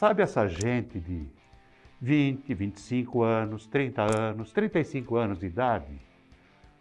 [0.00, 1.28] Sabe essa gente de
[2.00, 6.00] 20, 25 anos, 30 anos, 35 anos de idade,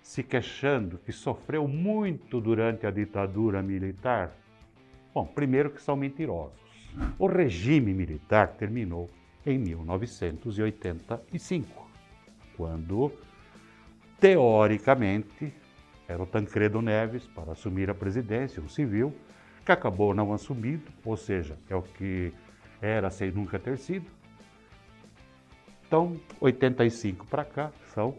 [0.01, 4.31] se queixando que sofreu muito durante a ditadura militar?
[5.13, 6.57] Bom, primeiro que são mentirosos.
[7.19, 9.09] O regime militar terminou
[9.45, 11.89] em 1985,
[12.55, 13.11] quando,
[14.17, 15.53] teoricamente,
[16.07, 19.13] era o Tancredo Neves para assumir a presidência, um civil,
[19.65, 22.31] que acabou não assumindo, ou seja, é o que
[22.81, 24.09] era sem nunca ter sido.
[25.87, 28.15] Então, 85 para cá são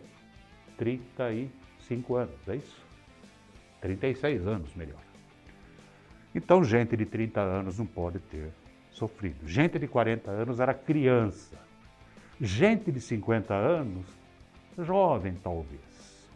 [0.77, 2.84] 35 anos, é isso?
[3.80, 5.00] 36 anos, melhor.
[6.34, 8.50] Então, gente de 30 anos não pode ter
[8.91, 9.46] sofrido.
[9.48, 11.56] Gente de 40 anos era criança.
[12.41, 14.06] Gente de 50 anos,
[14.78, 16.30] jovem talvez.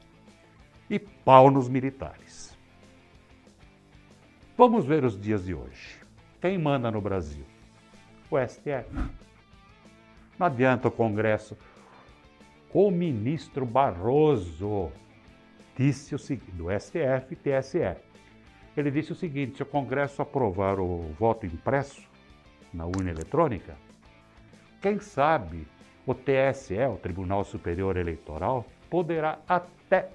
[0.88, 2.56] E pau nos militares.
[4.56, 5.98] Vamos ver os dias de hoje.
[6.40, 7.44] Quem manda no Brasil?
[8.34, 8.92] O STF.
[10.36, 11.56] Não adianta o Congresso.
[12.72, 14.90] O ministro Barroso
[15.76, 17.96] disse o seguinte, do STF e TSE.
[18.76, 22.02] Ele disse o seguinte: se o Congresso aprovar o voto impresso
[22.72, 23.76] na urna eletrônica,
[24.82, 25.64] quem sabe
[26.04, 30.10] o TSE, o Tribunal Superior Eleitoral, poderá até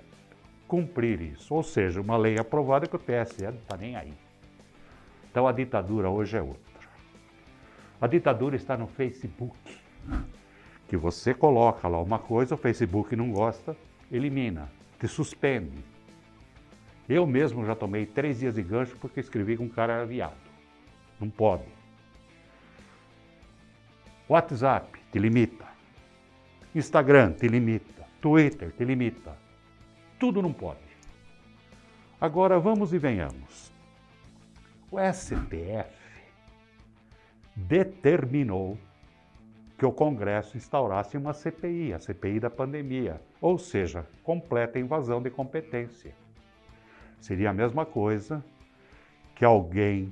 [0.68, 1.56] cumprir isso.
[1.56, 4.14] Ou seja, uma lei aprovada que o TSE não está nem aí.
[5.32, 6.69] Então a ditadura hoje é outra.
[8.02, 9.58] A ditadura está no Facebook.
[10.88, 13.76] Que você coloca lá uma coisa, o Facebook não gosta,
[14.12, 14.70] elimina,
[15.00, 15.84] te suspende.
[17.08, 20.50] Eu mesmo já tomei três dias de gancho porque escrevi que um cara era viado.
[21.20, 21.66] Não pode.
[24.28, 25.66] WhatsApp te limita.
[26.74, 28.06] Instagram te limita.
[28.22, 29.36] Twitter te limita.
[30.20, 30.80] Tudo não pode.
[32.22, 33.72] Agora vamos e venhamos.
[34.92, 35.99] O STF
[37.70, 38.80] determinou
[39.78, 45.30] que o Congresso instaurasse uma CPI, a CPI da pandemia, ou seja, completa invasão de
[45.30, 46.12] competência.
[47.22, 48.44] Seria a mesma coisa
[49.36, 50.12] que alguém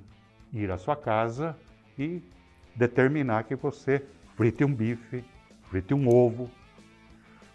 [0.53, 1.57] ir à sua casa
[1.97, 2.21] e
[2.75, 5.25] determinar que você frite um bife,
[5.63, 6.51] frite um ovo,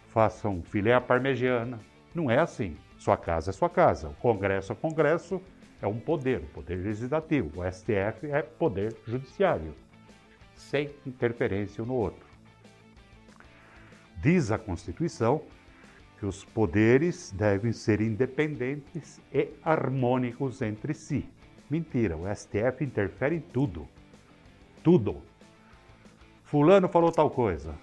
[0.09, 1.79] faça um filé à parmegiana.
[2.13, 2.75] Não é assim.
[2.97, 5.41] Sua casa é sua casa, o Congresso é Congresso,
[5.81, 7.61] é um poder, o poder legislativo.
[7.61, 9.73] O STF é poder judiciário,
[10.55, 12.25] sem interferência um no outro.
[14.17, 15.41] Diz a Constituição
[16.17, 21.29] que os poderes devem ser independentes e harmônicos entre si.
[21.69, 23.87] Mentira, o STF interfere em tudo.
[24.81, 25.21] Tudo.
[26.43, 27.75] Fulano falou tal coisa.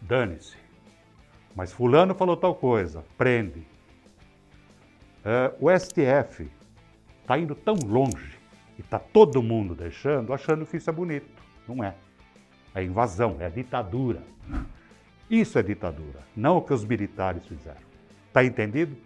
[0.00, 0.56] Dane-se.
[1.54, 3.04] Mas Fulano falou tal coisa.
[3.16, 3.60] Prende.
[5.20, 6.50] Uh, o STF
[7.20, 8.37] está indo tão longe
[8.78, 11.28] e está todo mundo deixando, achando que isso é bonito.
[11.66, 11.94] Não é.
[12.74, 14.22] É invasão, é ditadura.
[15.28, 17.82] Isso é ditadura, não o que os militares fizeram.
[18.28, 18.96] Está entendido?